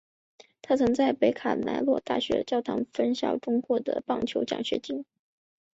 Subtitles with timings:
[0.63, 5.05] 他曾在北卡罗来纳大学教堂山分校中获得棒球奖学金。